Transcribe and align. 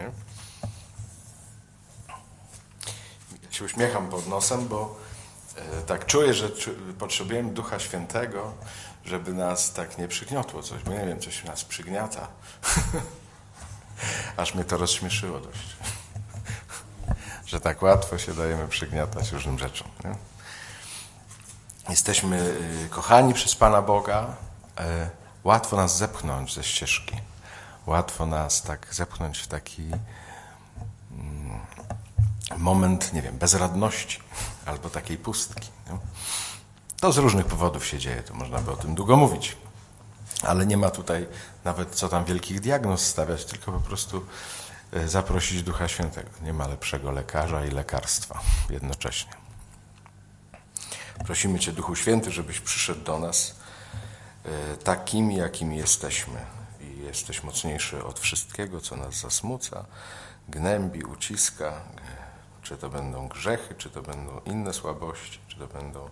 Nie? 0.00 0.10
Się 3.50 3.64
uśmiecham 3.64 4.08
pod 4.08 4.28
nosem, 4.28 4.68
bo 4.68 4.96
e, 5.56 5.82
tak 5.82 6.06
czuję, 6.06 6.34
że 6.34 6.48
potrzebujemy 6.98 7.50
Ducha 7.52 7.78
Świętego, 7.78 8.52
żeby 9.04 9.32
nas 9.32 9.72
tak 9.72 9.98
nie 9.98 10.08
przygniotło 10.08 10.62
coś, 10.62 10.82
bo 10.82 10.90
nie 10.90 11.06
wiem, 11.06 11.20
coś 11.20 11.44
nas 11.44 11.64
przygniata. 11.64 12.28
Aż 14.36 14.54
mnie 14.54 14.64
to 14.64 14.76
rozśmieszyło 14.76 15.40
dość. 15.40 15.76
że 17.46 17.60
tak 17.60 17.82
łatwo 17.82 18.18
się 18.18 18.34
dajemy 18.34 18.68
przygniatać 18.68 19.32
różnym 19.32 19.58
rzeczom. 19.58 19.88
Nie? 20.04 20.14
Jesteśmy 21.88 22.40
y, 22.86 22.88
kochani 22.90 23.34
przez 23.34 23.54
Pana 23.54 23.82
Boga. 23.82 24.36
E, 24.78 25.10
łatwo 25.44 25.76
nas 25.76 25.98
zepchnąć 25.98 26.54
ze 26.54 26.64
ścieżki. 26.64 27.16
Łatwo 27.88 28.26
nas 28.26 28.62
tak 28.62 28.94
zepchnąć 28.94 29.38
w 29.38 29.46
taki 29.46 29.82
mm, 29.82 31.60
moment, 32.58 33.12
nie 33.12 33.22
wiem, 33.22 33.38
bezradności 33.38 34.20
albo 34.66 34.90
takiej 34.90 35.16
pustki. 35.16 35.68
Nie? 35.90 35.98
To 37.00 37.12
z 37.12 37.18
różnych 37.18 37.46
powodów 37.46 37.86
się 37.86 37.98
dzieje, 37.98 38.22
to 38.22 38.34
można 38.34 38.58
by 38.58 38.70
o 38.70 38.76
tym 38.76 38.94
długo 38.94 39.16
mówić. 39.16 39.56
Ale 40.42 40.66
nie 40.66 40.76
ma 40.76 40.90
tutaj 40.90 41.26
nawet 41.64 41.94
co 41.94 42.08
tam 42.08 42.24
wielkich 42.24 42.60
diagnoz 42.60 43.06
stawiać, 43.06 43.44
tylko 43.44 43.72
po 43.72 43.80
prostu 43.80 44.26
e, 44.92 45.08
zaprosić 45.08 45.62
Ducha 45.62 45.88
Świętego. 45.88 46.30
Nie 46.42 46.52
ma 46.52 46.66
lepszego 46.66 47.10
lekarza 47.10 47.64
i 47.64 47.70
lekarstwa 47.70 48.40
jednocześnie. 48.70 49.32
Prosimy 51.24 51.58
Cię, 51.58 51.72
Duchu 51.72 51.96
Święty, 51.96 52.30
żebyś 52.30 52.60
przyszedł 52.60 53.04
do 53.04 53.18
nas 53.18 53.54
e, 54.44 54.76
takimi, 54.76 55.36
jakimi 55.36 55.76
jesteśmy. 55.76 56.57
Jesteś 57.08 57.42
mocniejszy 57.42 58.04
od 58.04 58.20
wszystkiego, 58.20 58.80
co 58.80 58.96
nas 58.96 59.14
zasmuca, 59.14 59.84
gnębi, 60.48 61.02
uciska, 61.02 61.72
czy 62.62 62.76
to 62.76 62.88
będą 62.88 63.28
grzechy, 63.28 63.74
czy 63.74 63.90
to 63.90 64.02
będą 64.02 64.40
inne 64.40 64.72
słabości, 64.72 65.40
czy 65.48 65.56
to 65.56 65.66
będą 65.66 66.10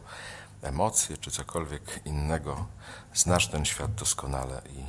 emocje, 0.62 1.16
czy 1.18 1.30
cokolwiek 1.30 2.00
innego. 2.04 2.66
Znasz 3.14 3.48
ten 3.48 3.64
świat 3.64 3.94
doskonale 3.94 4.62
i 4.70 4.84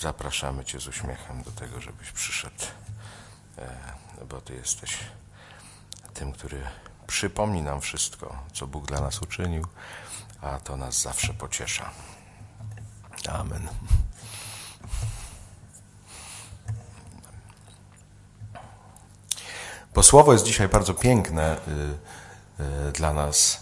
zapraszamy 0.00 0.64
Cię 0.64 0.80
z 0.80 0.86
uśmiechem 0.86 1.42
do 1.42 1.50
tego, 1.50 1.80
żebyś 1.80 2.12
przyszedł, 2.12 2.64
e, 3.58 3.76
bo 4.28 4.40
Ty 4.40 4.54
jesteś 4.54 4.98
tym, 6.14 6.32
który 6.32 6.62
przypomni 7.06 7.62
nam 7.62 7.80
wszystko, 7.80 8.38
co 8.52 8.66
Bóg 8.66 8.86
dla 8.86 9.00
nas 9.00 9.22
uczynił, 9.22 9.66
a 10.40 10.60
to 10.60 10.76
nas 10.76 11.02
zawsze 11.02 11.34
pociesza. 11.34 11.90
Amen. 13.28 13.68
Bo 19.94 20.02
słowo 20.02 20.32
jest 20.32 20.44
dzisiaj 20.44 20.68
bardzo 20.68 20.94
piękne 20.94 21.56
y, 21.56 22.62
y, 22.88 22.92
dla 22.92 23.12
nas. 23.12 23.60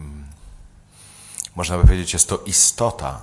Mm, 0.00 0.26
można 1.56 1.76
by 1.76 1.82
powiedzieć, 1.82 2.12
jest 2.12 2.28
to 2.28 2.38
istota 2.38 3.20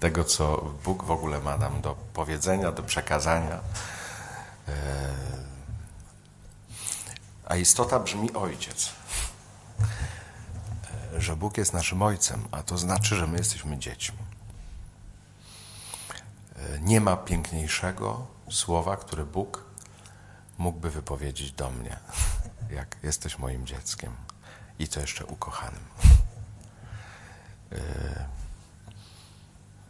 tego, 0.00 0.24
co 0.24 0.56
Bóg 0.84 1.04
w 1.04 1.10
ogóle 1.10 1.40
ma 1.40 1.56
nam 1.56 1.80
do 1.80 1.94
powiedzenia, 1.94 2.72
do 2.72 2.82
przekazania. 2.82 3.56
Y, 4.68 4.72
a 7.46 7.56
istota 7.56 7.98
brzmi 7.98 8.32
ojciec. 8.32 8.90
Że 11.18 11.36
Bóg 11.36 11.58
jest 11.58 11.72
naszym 11.72 12.02
ojcem, 12.02 12.48
a 12.50 12.62
to 12.62 12.78
znaczy, 12.78 13.16
że 13.16 13.26
my 13.26 13.38
jesteśmy 13.38 13.78
dziećmi. 13.78 14.18
Nie 16.80 17.00
ma 17.00 17.16
piękniejszego 17.16 18.26
słowa, 18.50 18.96
które 18.96 19.24
Bóg 19.24 19.69
mógłby 20.60 20.90
wypowiedzieć 20.90 21.52
do 21.52 21.70
mnie, 21.70 21.96
jak 22.78 22.96
jesteś 23.02 23.38
moim 23.38 23.66
dzieckiem 23.66 24.12
i 24.78 24.88
to 24.88 25.00
jeszcze 25.00 25.26
ukochanym. 25.26 25.84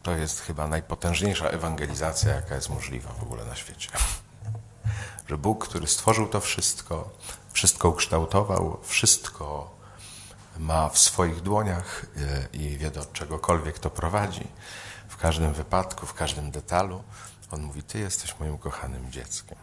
To 0.03 0.17
jest 0.17 0.41
chyba 0.41 0.67
najpotężniejsza 0.69 1.49
ewangelizacja, 1.49 2.34
jaka 2.34 2.55
jest 2.55 2.69
możliwa 2.69 3.12
w 3.12 3.22
ogóle 3.22 3.45
na 3.45 3.56
świecie. 3.56 3.91
Że 5.28 5.39
Bóg, 5.39 5.69
który 5.69 5.87
stworzył 5.87 6.28
to 6.28 6.41
wszystko, 6.41 7.11
wszystko 7.53 7.89
ukształtował, 7.89 8.81
wszystko 8.83 9.75
ma 10.59 10.89
w 10.89 10.99
swoich 10.99 11.41
dłoniach 11.41 12.06
e, 12.16 12.56
i 12.56 12.78
wie 12.78 12.91
do 12.91 13.05
czegokolwiek 13.05 13.78
to 13.78 13.91
prowadzi, 13.91 14.49
w 15.09 15.16
każdym 15.16 15.53
wypadku, 15.53 16.06
w 16.06 16.15
każdym 16.15 16.50
detalu, 16.50 17.03
on 17.50 17.62
mówi: 17.62 17.83
Ty 17.83 17.99
jesteś 17.99 18.39
moim 18.41 18.59
kochanym 18.59 19.12
dzieckiem. 19.12 19.59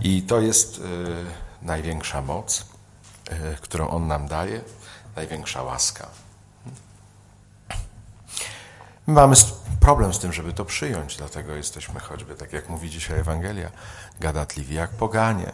I 0.00 0.22
to 0.22 0.40
jest 0.40 0.78
y, 0.78 0.82
największa 1.62 2.22
moc, 2.22 2.66
y, 3.32 3.56
którą 3.60 3.88
On 3.88 4.06
nam 4.06 4.28
daje, 4.28 4.60
największa 5.16 5.62
łaska. 5.62 6.08
My 9.06 9.14
mamy 9.14 9.36
problem 9.80 10.14
z 10.14 10.18
tym, 10.18 10.32
żeby 10.32 10.52
to 10.52 10.64
przyjąć, 10.64 11.16
dlatego 11.16 11.54
jesteśmy 11.54 12.00
choćby, 12.00 12.34
tak 12.34 12.52
jak 12.52 12.68
mówi 12.68 12.90
dzisiaj 12.90 13.18
Ewangelia, 13.18 13.70
gadatliwi 14.20 14.74
jak 14.74 14.90
poganie, 14.90 15.52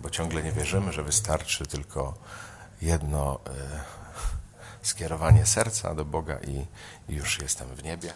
bo 0.00 0.10
ciągle 0.10 0.42
nie 0.42 0.52
wierzymy, 0.52 0.92
że 0.92 1.02
wystarczy 1.02 1.66
tylko 1.66 2.14
jedno 2.82 3.38
y, 4.82 4.88
skierowanie 4.88 5.46
serca 5.46 5.94
do 5.94 6.04
Boga 6.04 6.38
i, 6.38 6.66
i 7.12 7.16
już 7.16 7.38
jestem 7.38 7.68
w 7.68 7.84
niebie. 7.84 8.12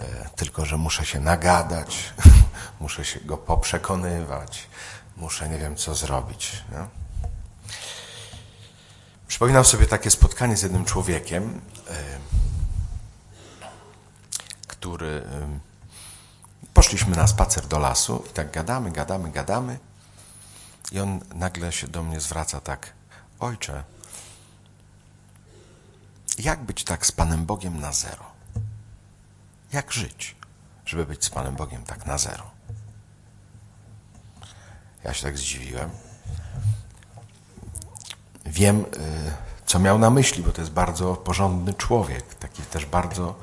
E, 0.00 0.28
tylko 0.36 0.66
że 0.66 0.76
muszę 0.76 1.06
się 1.06 1.20
nagadać, 1.20 2.12
muszę 2.80 3.04
się 3.04 3.20
go 3.20 3.36
poprzekonywać, 3.36 4.68
muszę 5.16 5.48
nie 5.48 5.58
wiem 5.58 5.76
co 5.76 5.94
zrobić. 5.94 6.62
Nie? 6.72 6.86
Przypominam 9.28 9.64
sobie 9.64 9.86
takie 9.86 10.10
spotkanie 10.10 10.56
z 10.56 10.62
jednym 10.62 10.84
człowiekiem, 10.84 11.60
e, 11.90 12.18
który 14.66 15.22
e, 15.32 15.58
poszliśmy 16.74 17.16
na 17.16 17.26
spacer 17.26 17.66
do 17.66 17.78
lasu 17.78 18.24
i 18.30 18.32
tak 18.32 18.52
gadamy, 18.52 18.90
gadamy, 18.90 19.30
gadamy 19.30 19.78
i 20.92 21.00
on 21.00 21.20
nagle 21.34 21.72
się 21.72 21.88
do 21.88 22.02
mnie 22.02 22.20
zwraca 22.20 22.60
tak, 22.60 22.92
ojcze, 23.40 23.84
jak 26.38 26.64
być 26.64 26.84
tak 26.84 27.06
z 27.06 27.12
Panem 27.12 27.46
Bogiem 27.46 27.80
na 27.80 27.92
zero? 27.92 28.39
Jak 29.72 29.92
żyć, 29.92 30.36
żeby 30.86 31.06
być 31.06 31.24
z 31.24 31.30
Panem 31.30 31.56
Bogiem 31.56 31.82
tak 31.82 32.06
na 32.06 32.18
zero? 32.18 32.50
Ja 35.04 35.14
się 35.14 35.22
tak 35.22 35.38
zdziwiłem. 35.38 35.90
Wiem, 38.46 38.80
y, 38.80 38.84
co 39.66 39.78
miał 39.78 39.98
na 39.98 40.10
myśli, 40.10 40.42
bo 40.42 40.52
to 40.52 40.60
jest 40.60 40.72
bardzo 40.72 41.14
porządny 41.14 41.74
człowiek, 41.74 42.34
taki 42.34 42.62
też 42.62 42.86
bardzo 42.86 43.34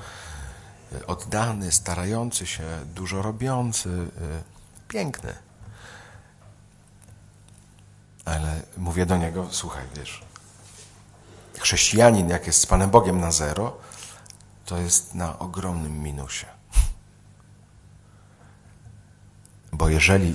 y, 0.94 1.06
oddany, 1.06 1.72
starający 1.72 2.46
się, 2.48 2.64
dużo 2.96 3.22
robiący, 3.22 3.90
y, 3.90 4.08
piękny. 4.88 5.34
Ale 8.26 8.62
mówię 8.78 9.06
do 9.06 9.18
niego, 9.18 9.48
słuchaj, 9.52 9.84
wiesz, 9.96 10.22
chrześcijanin, 11.60 12.30
jak 12.30 12.48
jest 12.48 12.62
z 12.62 12.66
Panem 12.66 12.90
Bogiem 12.90 13.20
na 13.20 13.32
zero, 13.32 13.78
to 14.68 14.78
jest 14.78 15.14
na 15.14 15.40
ogromnym 15.40 16.04
minusie. 16.04 16.46
Bo 19.74 19.90
jeżeli 19.90 20.30
y, 20.30 20.34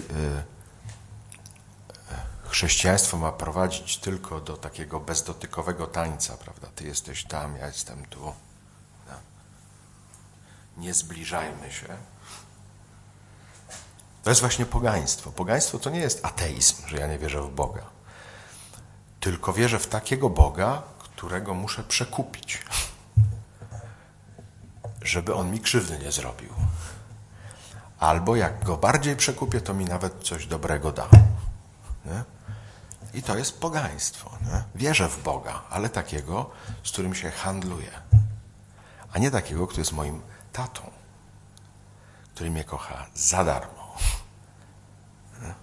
y, 2.12 2.48
chrześcijaństwo 2.48 3.16
ma 3.16 3.32
prowadzić 3.32 3.98
tylko 3.98 4.40
do 4.40 4.56
takiego 4.56 5.00
bezdotykowego 5.00 5.86
tańca, 5.86 6.36
prawda? 6.36 6.68
Ty 6.74 6.84
jesteś 6.84 7.24
tam, 7.24 7.56
ja 7.56 7.66
jestem 7.66 8.06
tu. 8.06 8.34
No. 9.08 9.14
Nie 10.76 10.94
zbliżajmy 10.94 11.72
się. 11.72 11.96
To 14.22 14.30
jest 14.30 14.40
właśnie 14.40 14.66
pogaństwo. 14.66 15.32
Pogaństwo 15.32 15.78
to 15.78 15.90
nie 15.90 16.00
jest 16.00 16.24
ateizm, 16.24 16.86
że 16.86 16.96
ja 16.96 17.06
nie 17.06 17.18
wierzę 17.18 17.42
w 17.42 17.50
Boga. 17.50 17.82
Tylko 19.20 19.52
wierzę 19.52 19.78
w 19.78 19.86
takiego 19.86 20.30
Boga, 20.30 20.82
którego 20.98 21.54
muszę 21.54 21.84
przekupić 21.84 22.62
żeby 25.04 25.34
on 25.34 25.50
mi 25.50 25.60
krzywdy 25.60 25.98
nie 25.98 26.12
zrobił. 26.12 26.54
Albo 27.98 28.36
jak 28.36 28.64
go 28.64 28.76
bardziej 28.76 29.16
przekupię, 29.16 29.60
to 29.60 29.74
mi 29.74 29.84
nawet 29.84 30.24
coś 30.24 30.46
dobrego 30.46 30.92
da. 30.92 31.08
Nie? 32.04 32.24
I 33.14 33.22
to 33.22 33.36
jest 33.36 33.60
pogaństwo. 33.60 34.30
Nie? 34.42 34.62
Wierzę 34.74 35.08
w 35.08 35.22
Boga, 35.22 35.62
ale 35.70 35.88
takiego, 35.88 36.50
z 36.84 36.90
którym 36.92 37.14
się 37.14 37.30
handluje. 37.30 37.90
A 39.12 39.18
nie 39.18 39.30
takiego, 39.30 39.66
który 39.66 39.80
jest 39.80 39.92
moim 39.92 40.22
tatą, 40.52 40.90
który 42.34 42.50
mnie 42.50 42.64
kocha 42.64 43.06
za 43.14 43.44
darmo. 43.44 43.96
Nie? 45.42 45.54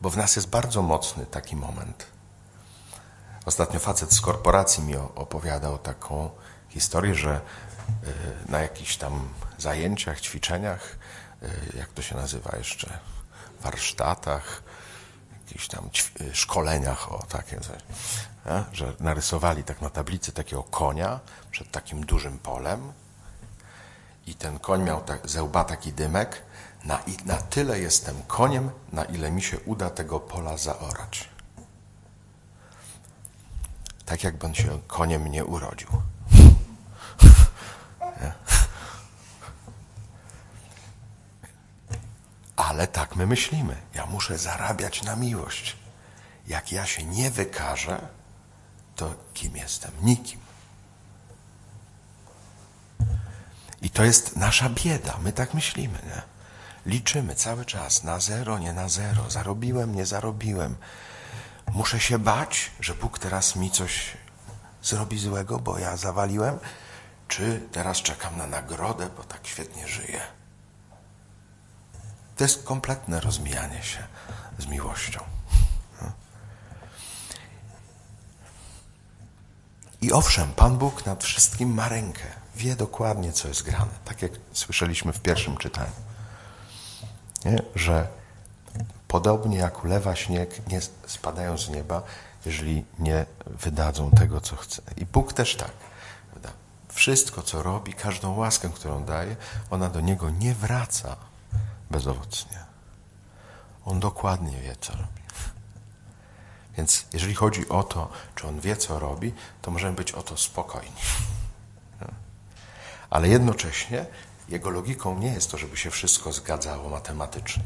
Bo 0.00 0.10
w 0.10 0.16
nas 0.16 0.36
jest 0.36 0.48
bardzo 0.48 0.82
mocny 0.82 1.26
taki 1.26 1.56
moment. 1.56 2.06
Ostatnio 3.46 3.80
facet 3.80 4.12
z 4.12 4.20
korporacji 4.20 4.84
mi 4.84 4.96
opowiadał 4.96 5.78
taką 5.78 6.30
historię, 6.74 7.14
że 7.14 7.40
Y, 7.88 8.50
na 8.50 8.60
jakichś 8.60 8.96
tam 8.96 9.28
zajęciach, 9.58 10.20
ćwiczeniach, 10.20 10.96
y, 11.42 11.76
jak 11.78 11.88
to 11.88 12.02
się 12.02 12.16
nazywa 12.16 12.56
jeszcze, 12.56 12.98
warsztatach, 13.60 14.62
jakichś 15.46 15.68
tam 15.68 15.90
y, 16.20 16.34
szkoleniach, 16.34 17.12
o 17.12 17.26
takie 17.28 17.58
że 18.72 18.92
narysowali 19.00 19.64
tak 19.64 19.80
na 19.80 19.90
tablicy 19.90 20.32
takiego 20.32 20.62
konia 20.62 21.20
przed 21.50 21.70
takim 21.70 22.06
dużym 22.06 22.38
polem 22.38 22.92
i 24.26 24.34
ten 24.34 24.58
koń 24.58 24.82
miał 24.82 25.02
tak, 25.02 25.30
ze 25.30 25.42
łba 25.42 25.64
taki 25.64 25.92
dymek, 25.92 26.42
na, 26.84 27.02
na 27.24 27.36
tyle 27.36 27.80
jestem 27.80 28.22
koniem, 28.22 28.70
na 28.92 29.04
ile 29.04 29.30
mi 29.30 29.42
się 29.42 29.60
uda 29.60 29.90
tego 29.90 30.20
pola 30.20 30.56
zaorać. 30.56 31.28
Tak 34.04 34.24
jakby 34.24 34.46
on 34.46 34.54
się 34.54 34.80
koniem 34.86 35.28
nie 35.28 35.44
urodził. 35.44 35.88
Ale 42.74 42.86
tak 42.86 43.16
my 43.16 43.26
myślimy. 43.26 43.76
Ja 43.94 44.06
muszę 44.06 44.38
zarabiać 44.38 45.02
na 45.02 45.16
miłość. 45.16 45.76
Jak 46.46 46.72
ja 46.72 46.86
się 46.86 47.04
nie 47.04 47.30
wykażę, 47.30 48.08
to 48.96 49.14
kim 49.34 49.56
jestem? 49.56 49.90
Nikim. 50.02 50.40
I 53.82 53.90
to 53.90 54.04
jest 54.04 54.36
nasza 54.36 54.68
bieda. 54.68 55.18
My 55.22 55.32
tak 55.32 55.54
myślimy, 55.54 55.98
nie? 56.06 56.22
Liczymy 56.92 57.34
cały 57.34 57.64
czas 57.64 58.04
na 58.04 58.20
zero, 58.20 58.58
nie 58.58 58.72
na 58.72 58.88
zero. 58.88 59.30
Zarobiłem, 59.30 59.94
nie 59.94 60.06
zarobiłem. 60.06 60.76
Muszę 61.72 62.00
się 62.00 62.18
bać, 62.18 62.70
że 62.80 62.94
Bóg 62.94 63.18
teraz 63.18 63.56
mi 63.56 63.70
coś 63.70 64.16
zrobi 64.82 65.18
złego, 65.18 65.58
bo 65.58 65.78
ja 65.78 65.96
zawaliłem, 65.96 66.58
czy 67.28 67.68
teraz 67.72 67.96
czekam 68.02 68.36
na 68.36 68.46
nagrodę, 68.46 69.08
bo 69.16 69.24
tak 69.24 69.46
świetnie 69.46 69.88
żyję. 69.88 70.20
To 72.36 72.44
jest 72.44 72.64
kompletne 72.64 73.20
rozmijanie 73.20 73.82
się 73.82 74.06
z 74.58 74.66
miłością. 74.66 75.20
I 80.02 80.12
owszem, 80.12 80.52
Pan 80.52 80.78
Bóg 80.78 81.06
nad 81.06 81.24
wszystkim 81.24 81.74
ma 81.74 81.88
rękę. 81.88 82.24
Wie 82.56 82.76
dokładnie, 82.76 83.32
co 83.32 83.48
jest 83.48 83.62
grane. 83.62 83.90
Tak 84.04 84.22
jak 84.22 84.32
słyszeliśmy 84.52 85.12
w 85.12 85.20
pierwszym 85.20 85.56
czytaniu. 85.56 85.92
Nie? 87.44 87.62
Że 87.74 88.08
podobnie 89.08 89.58
jak 89.58 89.84
ulewa 89.84 90.16
śnieg, 90.16 90.66
nie 90.68 90.80
spadają 91.06 91.58
z 91.58 91.68
nieba, 91.68 92.02
jeżeli 92.46 92.84
nie 92.98 93.26
wydadzą 93.46 94.10
tego, 94.10 94.40
co 94.40 94.56
chce. 94.56 94.82
I 94.96 95.06
Bóg 95.06 95.32
też 95.32 95.56
tak. 95.56 95.70
Wszystko, 96.88 97.42
co 97.42 97.62
robi, 97.62 97.94
każdą 97.94 98.36
łaskę, 98.36 98.70
którą 98.74 99.04
daje, 99.04 99.36
ona 99.70 99.88
do 99.88 100.00
Niego 100.00 100.30
nie 100.30 100.54
wraca 100.54 101.16
bezowocnie. 101.94 102.58
On 103.84 104.00
dokładnie 104.00 104.60
wie, 104.60 104.76
co 104.80 104.92
robi. 104.92 105.22
Więc 106.76 107.06
jeżeli 107.12 107.34
chodzi 107.34 107.68
o 107.68 107.82
to, 107.82 108.10
czy 108.34 108.48
on 108.48 108.60
wie, 108.60 108.76
co 108.76 108.98
robi, 108.98 109.34
to 109.62 109.70
możemy 109.70 109.96
być 109.96 110.12
o 110.12 110.22
to 110.22 110.36
spokojni. 110.36 111.02
Ale 113.10 113.28
jednocześnie 113.28 114.06
jego 114.48 114.70
logiką 114.70 115.18
nie 115.18 115.32
jest 115.32 115.50
to, 115.50 115.58
żeby 115.58 115.76
się 115.76 115.90
wszystko 115.90 116.32
zgadzało 116.32 116.88
matematycznie. 116.88 117.64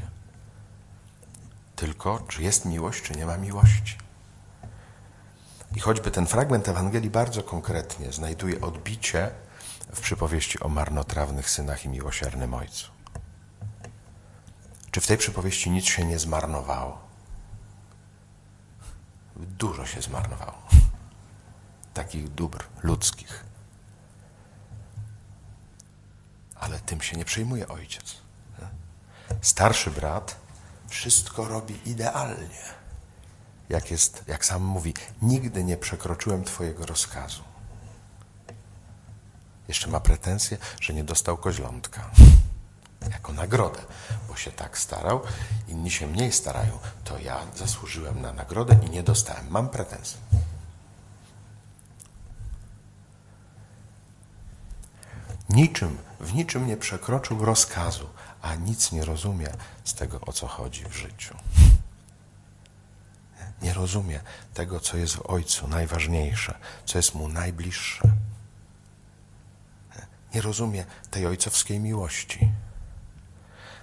Tylko, 1.76 2.20
czy 2.28 2.42
jest 2.42 2.64
miłość, 2.64 3.02
czy 3.02 3.14
nie 3.14 3.26
ma 3.26 3.36
miłości. 3.36 3.96
I 5.76 5.80
choćby 5.80 6.10
ten 6.10 6.26
fragment 6.26 6.68
Ewangelii 6.68 7.10
bardzo 7.10 7.42
konkretnie 7.42 8.12
znajduje 8.12 8.60
odbicie 8.60 9.30
w 9.94 10.00
przypowieści 10.00 10.60
o 10.60 10.68
marnotrawnych 10.68 11.50
synach 11.50 11.84
i 11.84 11.88
miłosiernym 11.88 12.54
ojcu. 12.54 12.97
Czy 14.98 15.02
w 15.02 15.06
tej 15.06 15.18
przypowieści 15.18 15.70
nic 15.70 15.84
się 15.84 16.04
nie 16.04 16.18
zmarnowało? 16.18 16.98
Dużo 19.36 19.86
się 19.86 20.02
zmarnowało. 20.02 20.62
Takich 21.94 22.28
dóbr 22.28 22.64
ludzkich. 22.82 23.44
Ale 26.54 26.80
tym 26.80 27.00
się 27.00 27.16
nie 27.16 27.24
przejmuje 27.24 27.68
ojciec. 27.68 28.16
Starszy 29.40 29.90
brat 29.90 30.36
wszystko 30.88 31.48
robi 31.48 31.90
idealnie. 31.90 32.64
Jak, 33.68 33.90
jest, 33.90 34.24
jak 34.26 34.44
sam 34.44 34.62
mówi, 34.62 34.94
nigdy 35.22 35.64
nie 35.64 35.76
przekroczyłem 35.76 36.44
Twojego 36.44 36.86
rozkazu. 36.86 37.42
Jeszcze 39.68 39.88
ma 39.88 40.00
pretensje, 40.00 40.58
że 40.80 40.94
nie 40.94 41.04
dostał 41.04 41.36
koźlątka 41.36 42.10
jako 43.10 43.32
nagrodę, 43.32 43.80
bo 44.28 44.36
się 44.36 44.52
tak 44.52 44.78
starał, 44.78 45.20
inni 45.68 45.90
się 45.90 46.06
mniej 46.06 46.32
starają, 46.32 46.78
to 47.04 47.18
ja 47.18 47.40
zasłużyłem 47.56 48.20
na 48.20 48.32
nagrodę 48.32 48.78
i 48.86 48.90
nie 48.90 49.02
dostałem. 49.02 49.46
Mam 49.50 49.68
pretensje. 49.68 50.18
Niczym, 55.48 55.98
w 56.20 56.34
niczym 56.34 56.66
nie 56.66 56.76
przekroczył 56.76 57.44
rozkazu, 57.44 58.08
a 58.42 58.54
nic 58.54 58.92
nie 58.92 59.04
rozumie 59.04 59.48
z 59.84 59.94
tego, 59.94 60.20
o 60.20 60.32
co 60.32 60.46
chodzi 60.46 60.84
w 60.84 60.92
życiu. 60.92 61.36
Nie 63.62 63.74
rozumie 63.74 64.20
tego, 64.54 64.80
co 64.80 64.96
jest 64.96 65.16
w 65.16 65.26
Ojcu 65.26 65.68
najważniejsze, 65.68 66.58
co 66.84 66.98
jest 66.98 67.14
mu 67.14 67.28
najbliższe. 67.28 68.02
Nie 70.34 70.40
rozumie 70.40 70.84
tej 71.10 71.26
ojcowskiej 71.26 71.80
miłości. 71.80 72.52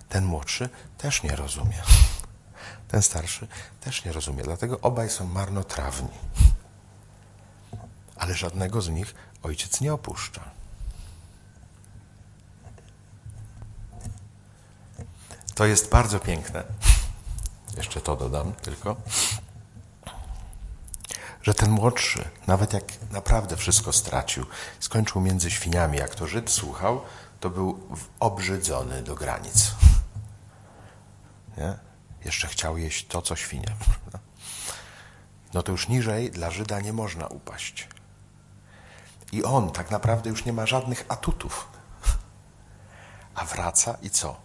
Ten 0.09 0.25
młodszy 0.25 0.69
też 0.97 1.23
nie 1.23 1.35
rozumie. 1.35 1.81
Ten 2.87 3.01
starszy 3.01 3.47
też 3.81 4.05
nie 4.05 4.11
rozumie. 4.11 4.43
Dlatego 4.43 4.81
obaj 4.81 5.09
są 5.09 5.25
marnotrawni. 5.25 6.09
Ale 8.15 8.33
żadnego 8.33 8.81
z 8.81 8.89
nich 8.89 9.15
ojciec 9.43 9.81
nie 9.81 9.93
opuszcza. 9.93 10.41
To 15.55 15.65
jest 15.65 15.89
bardzo 15.89 16.19
piękne. 16.19 16.63
Jeszcze 17.77 18.01
to 18.01 18.15
dodam 18.15 18.53
tylko. 18.53 18.95
Że 21.41 21.53
ten 21.53 21.71
młodszy, 21.71 22.29
nawet 22.47 22.73
jak 22.73 22.83
naprawdę 23.11 23.57
wszystko 23.57 23.93
stracił, 23.93 24.45
skończył 24.79 25.21
między 25.21 25.51
świniami, 25.51 25.97
jak 25.97 26.15
to 26.15 26.27
Żyd 26.27 26.49
słuchał, 26.49 27.01
to 27.39 27.49
był 27.49 27.97
obrzydzony 28.19 29.03
do 29.03 29.15
granic. 29.15 29.71
Nie? 31.57 31.77
Jeszcze 32.25 32.47
chciał 32.47 32.77
jeść 32.77 33.07
to, 33.07 33.21
co 33.21 33.35
świnia. 33.35 33.71
No 35.53 35.63
to 35.63 35.71
już 35.71 35.87
niżej 35.87 36.31
dla 36.31 36.51
Żyda 36.51 36.79
nie 36.79 36.93
można 36.93 37.27
upaść. 37.27 37.87
I 39.31 39.43
on 39.43 39.71
tak 39.71 39.91
naprawdę 39.91 40.29
już 40.29 40.45
nie 40.45 40.53
ma 40.53 40.65
żadnych 40.65 41.05
atutów. 41.09 41.67
A 43.35 43.45
wraca 43.45 43.97
i 44.01 44.09
co? 44.09 44.41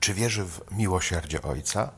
Czy 0.00 0.14
wierzy 0.14 0.44
w 0.44 0.60
miłosierdzie 0.70 1.42
Ojca? 1.42 1.90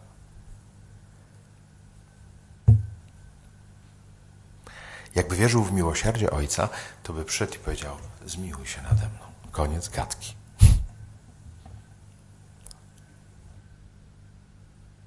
Jakby 5.14 5.36
wierzył 5.36 5.64
w 5.64 5.72
miłosierdzie 5.72 6.30
Ojca, 6.30 6.68
to 7.02 7.12
by 7.12 7.24
przyszedł 7.24 7.54
i 7.54 7.58
powiedział: 7.58 7.96
Zmiłuj 8.26 8.66
się 8.66 8.82
nade 8.82 9.08
mną. 9.08 9.50
Koniec 9.52 9.88
gadki. 9.88 10.41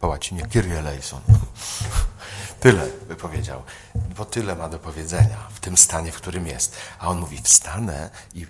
Po 0.06 0.10
łacinie 0.10 0.48
Kyrie 0.48 0.80
eleison. 0.80 1.22
Tyle 2.60 2.88
by 3.08 3.16
powiedział, 3.16 3.64
bo 4.18 4.26
tyle 4.26 4.56
ma 4.56 4.70
do 4.70 4.80
powiedzenia 4.80 5.38
w 5.54 5.60
tym 5.60 5.78
stanie, 5.78 6.12
w 6.12 6.16
którym 6.16 6.48
jest. 6.48 6.78
A 7.00 7.08
on 7.08 7.20
mówi: 7.20 7.42
Wstanę 7.44 8.10
i 8.34 8.48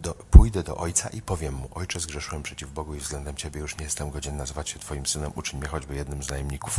do, 0.00 0.14
pójdę 0.14 0.62
do 0.62 0.76
ojca 0.76 1.08
i 1.08 1.22
powiem 1.22 1.54
mu: 1.54 1.68
Ojcze, 1.74 2.00
zgrzeszyłem 2.00 2.42
przeciw 2.42 2.72
Bogu 2.72 2.94
i 2.94 2.98
względem 2.98 3.36
Ciebie 3.36 3.60
już 3.60 3.78
nie 3.78 3.84
jestem 3.84 4.10
godzien 4.10 4.36
nazywać 4.36 4.68
się 4.68 4.78
Twoim 4.78 5.06
synem, 5.06 5.32
uczyń 5.34 5.58
mnie 5.58 5.68
choćby 5.68 5.94
jednym 5.94 6.22
z 6.22 6.28
najemników. 6.28 6.76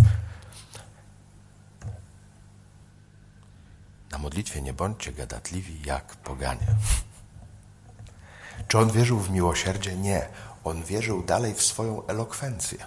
Na 4.11 4.17
modlitwie 4.17 4.61
nie 4.61 4.73
bądźcie 4.73 5.11
gadatliwi 5.11 5.81
jak 5.85 6.15
poganie. 6.15 6.67
Czy 8.67 8.77
on 8.79 8.91
wierzył 8.91 9.19
w 9.19 9.29
miłosierdzie? 9.29 9.95
Nie. 9.95 10.27
On 10.63 10.83
wierzył 10.83 11.23
dalej 11.23 11.53
w 11.53 11.61
swoją 11.61 12.07
elokwencję. 12.07 12.85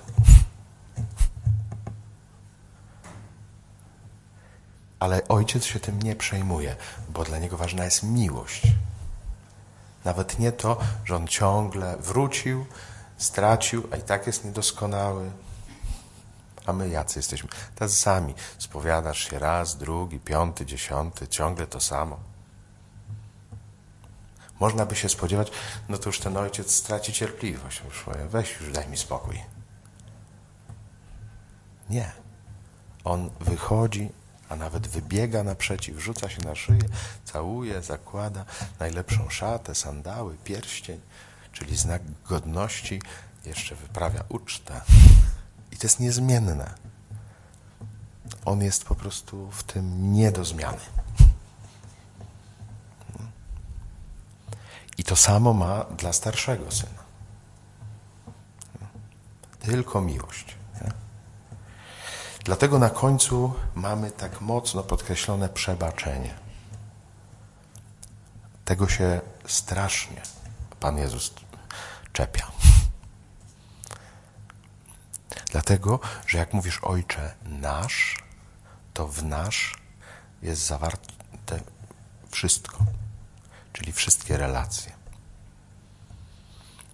Ale 5.00 5.28
ojciec 5.28 5.64
się 5.64 5.80
tym 5.80 6.02
nie 6.02 6.16
przejmuje, 6.16 6.76
bo 7.08 7.24
dla 7.24 7.38
niego 7.38 7.56
ważna 7.56 7.84
jest 7.84 8.02
miłość. 8.02 8.62
Nawet 10.04 10.38
nie 10.38 10.52
to, 10.52 10.80
że 11.04 11.16
on 11.16 11.28
ciągle 11.28 11.96
wrócił, 11.96 12.66
stracił, 13.18 13.88
a 13.90 13.96
i 13.96 14.02
tak 14.02 14.26
jest 14.26 14.44
niedoskonały. 14.44 15.30
A 16.66 16.72
my 16.72 16.88
jacy 16.88 17.18
jesteśmy? 17.18 17.48
Tacy 17.74 17.94
sami. 17.94 18.34
Spowiadasz 18.58 19.30
się 19.30 19.38
raz, 19.38 19.76
drugi, 19.76 20.18
piąty, 20.18 20.66
dziesiąty, 20.66 21.28
ciągle 21.28 21.66
to 21.66 21.80
samo. 21.80 22.18
Można 24.60 24.86
by 24.86 24.96
się 24.96 25.08
spodziewać, 25.08 25.50
no 25.88 25.98
to 25.98 26.08
już 26.08 26.20
ten 26.20 26.36
ojciec 26.36 26.74
straci 26.74 27.12
cierpliwość. 27.12 27.82
Już 27.84 28.04
weź 28.28 28.60
już 28.60 28.72
daj 28.72 28.88
mi 28.88 28.96
spokój. 28.96 29.42
Nie. 31.90 32.12
On 33.04 33.30
wychodzi, 33.40 34.10
a 34.50 34.56
nawet 34.56 34.88
wybiega 34.88 35.42
naprzeciw, 35.42 36.00
rzuca 36.00 36.28
się 36.28 36.38
na 36.44 36.54
szyję, 36.54 36.88
całuje, 37.24 37.82
zakłada 37.82 38.44
najlepszą 38.80 39.30
szatę, 39.30 39.74
sandały, 39.74 40.36
pierścień, 40.44 41.00
czyli 41.52 41.76
znak 41.76 42.02
godności, 42.28 43.02
jeszcze 43.46 43.74
wyprawia 43.74 44.24
ucztę. 44.28 44.80
I 45.72 45.76
to 45.76 45.86
jest 45.86 46.00
niezmienne. 46.00 46.74
On 48.44 48.62
jest 48.62 48.84
po 48.84 48.94
prostu 48.94 49.50
w 49.50 49.62
tym 49.62 50.12
nie 50.12 50.32
do 50.32 50.44
zmiany. 50.44 50.80
I 54.98 55.04
to 55.04 55.16
samo 55.16 55.52
ma 55.52 55.84
dla 55.84 56.12
starszego 56.12 56.72
syna. 56.72 57.00
Tylko 59.60 60.00
miłość. 60.00 60.59
Dlatego 62.44 62.78
na 62.78 62.90
końcu 62.90 63.54
mamy 63.74 64.10
tak 64.10 64.40
mocno 64.40 64.82
podkreślone 64.82 65.48
przebaczenie. 65.48 66.34
Tego 68.64 68.88
się 68.88 69.20
strasznie 69.46 70.22
Pan 70.80 70.98
Jezus 70.98 71.34
czepia. 72.12 72.46
Dlatego, 75.50 76.00
że 76.26 76.38
jak 76.38 76.52
mówisz 76.52 76.78
Ojcze 76.82 77.34
nasz, 77.44 78.22
to 78.94 79.08
w 79.08 79.24
nasz 79.24 79.74
jest 80.42 80.66
zawarte 80.66 81.60
wszystko, 82.30 82.78
czyli 83.72 83.92
wszystkie 83.92 84.36
relacje. 84.36 84.92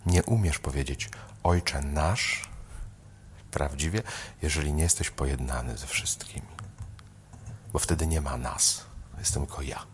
Nie 0.06 0.22
umiesz 0.22 0.58
powiedzieć 0.58 1.08
Ojcze 1.42 1.82
nasz 1.82 2.48
prawdziwie, 3.50 4.02
jeżeli 4.42 4.72
nie 4.72 4.82
jesteś 4.82 5.10
pojednany 5.10 5.78
ze 5.78 5.86
wszystkimi, 5.86 6.48
bo 7.72 7.78
wtedy 7.78 8.06
nie 8.06 8.20
ma 8.20 8.36
nas, 8.36 8.84
jest 9.18 9.34
tylko 9.34 9.62
ja. 9.62 9.86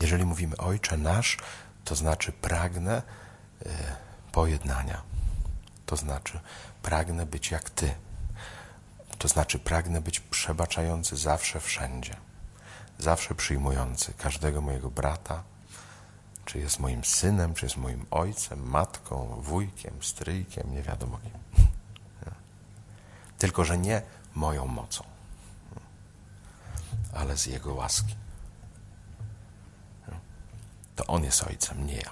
Jeżeli 0.00 0.24
mówimy 0.24 0.56
Ojcze 0.56 0.96
nasz, 0.96 1.38
to 1.84 1.96
znaczy 1.96 2.32
pragnę 2.32 3.02
y, 3.66 3.70
pojednania. 4.32 5.02
To 5.86 5.96
znaczy 5.96 6.40
pragnę 6.82 7.26
być 7.26 7.50
jak 7.50 7.70
Ty. 7.70 7.94
To 9.18 9.28
znaczy 9.28 9.58
pragnę 9.58 10.00
być 10.00 10.20
przebaczający 10.20 11.16
zawsze, 11.16 11.60
wszędzie. 11.60 12.16
Zawsze 12.98 13.34
przyjmujący 13.34 14.14
każdego 14.14 14.60
mojego 14.60 14.90
brata, 14.90 15.42
czy 16.46 16.58
jest 16.58 16.78
moim 16.78 17.04
synem, 17.04 17.54
czy 17.54 17.66
jest 17.66 17.76
moim 17.76 18.06
ojcem, 18.10 18.68
matką, 18.68 19.40
wujkiem, 19.40 20.02
stryjkiem, 20.02 20.72
nie 20.72 20.82
wiadomo 20.82 21.18
kim. 21.18 21.66
Tylko, 23.38 23.64
że 23.64 23.78
nie 23.78 24.02
moją 24.34 24.66
mocą, 24.66 25.04
ale 27.14 27.36
z 27.36 27.46
Jego 27.46 27.74
łaski. 27.74 28.14
To 30.96 31.06
On 31.06 31.24
jest 31.24 31.42
ojcem, 31.42 31.86
nie 31.86 31.96
ja. 31.96 32.10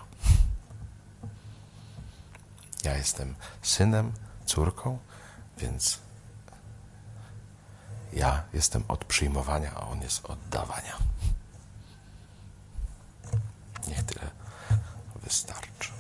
Ja 2.85 2.97
jestem 2.97 3.35
synem, 3.63 4.13
córką, 4.47 4.99
więc 5.59 5.99
ja 8.13 8.43
jestem 8.53 8.85
od 8.89 9.05
przyjmowania, 9.05 9.73
a 9.75 9.81
On 9.81 10.03
jest 10.03 10.27
od 10.27 10.49
dawania. 10.49 10.97
Niech 13.89 14.03
tyle 14.03 14.31
wystarczy. 15.25 15.94